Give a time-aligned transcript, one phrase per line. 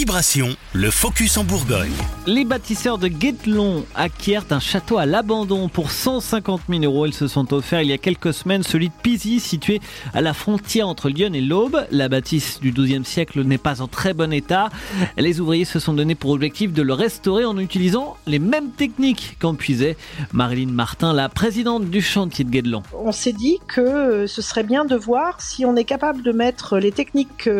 [0.00, 1.92] Vibration, le focus en Bourgogne.
[2.26, 7.04] Les bâtisseurs de Guédelon acquièrent un château à l'abandon pour 150 000 euros.
[7.04, 9.78] Ils se sont offerts il y a quelques semaines celui de Pizy, situé
[10.14, 11.86] à la frontière entre Lyon et l'Aube.
[11.90, 14.70] La bâtisse du XIIe siècle n'est pas en très bon état.
[15.18, 19.36] Les ouvriers se sont donné pour objectif de le restaurer en utilisant les mêmes techniques
[19.38, 19.98] qu'en puisait
[20.32, 22.82] Marilyn Martin, la présidente du chantier de Guédelon.
[22.94, 26.78] On s'est dit que ce serait bien de voir si on est capable de mettre
[26.78, 27.50] les techniques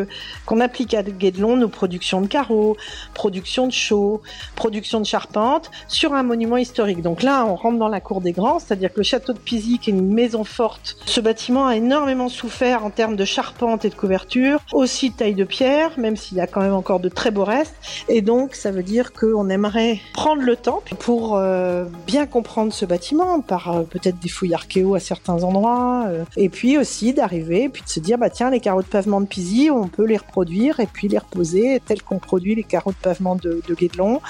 [0.47, 2.77] qu'on applique à Guédelon, nos productions de carreaux,
[3.13, 4.23] production de chaux,
[4.57, 7.03] production de charpente, sur un monument historique.
[7.03, 9.79] Donc là, on rentre dans la cour des grands, c'est-à-dire que le château de Pizy,
[9.79, 13.91] qui est une maison forte, ce bâtiment a énormément souffert en termes de charpente et
[13.91, 17.09] de couverture, aussi de taille de pierre, même s'il y a quand même encore de
[17.09, 17.75] très beaux restes.
[18.09, 22.85] Et donc, ça veut dire qu'on aimerait prendre le temps pour euh, bien comprendre ce
[22.85, 27.69] bâtiment, par euh, peut-être des fouilles archéo à certains endroits, euh, et puis aussi d'arriver,
[27.69, 30.17] puis de se dire, bah tiens, les carreaux de pavement de Pizy, on peut les
[30.17, 34.21] reproduire et puis les reposer tels qu'on produit les carreaux de pavement de, de Guédelon,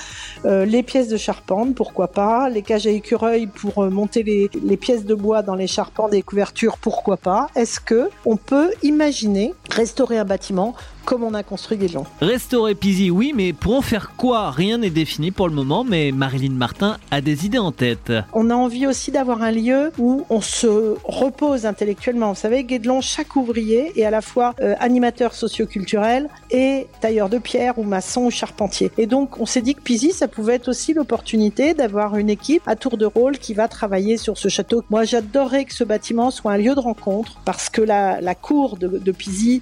[0.45, 4.50] euh, les pièces de charpente, pourquoi pas, les cages à écureuil pour euh, monter les,
[4.62, 7.48] les, pièces de bois dans les charpentes et couvertures, pourquoi pas.
[7.56, 12.05] Est-ce que on peut imaginer restaurer un bâtiment comme on a construit Guédelon.
[12.20, 14.51] Restaurer Pizy, oui, mais pour en faire quoi?
[14.51, 18.12] Rien n'est défini pour le moment, mais Marilyn Martin a des idées en tête.
[18.33, 22.33] On a envie aussi d'avoir un lieu où on se repose intellectuellement.
[22.33, 27.39] Vous savez, Guédelon, chaque ouvrier est à la fois euh, animateur socioculturel et tailleur de
[27.39, 28.91] pierre ou maçon ou charpentier.
[28.98, 32.62] Et donc, on s'est dit que Pizy, ça pouvait être aussi l'opportunité d'avoir une équipe
[32.67, 34.83] à tour de rôle qui va travailler sur ce château.
[34.91, 38.77] Moi, j'adorerais que ce bâtiment soit un lieu de rencontre parce que la, la cour
[38.77, 39.12] de, de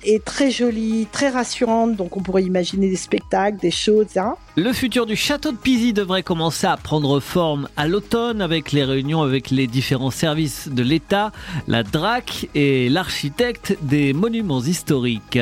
[0.05, 4.05] est très jolie, rassurante, donc on pourrait imaginer des spectacles, des shows.
[4.57, 8.85] Le futur du château de Pizy devrait commencer à prendre forme à l'automne avec les
[8.85, 11.33] réunions avec les différents services de l'État,
[11.67, 15.39] la DRAC et l'architecte des monuments historiques.